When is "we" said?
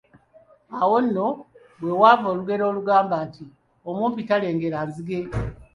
1.83-1.91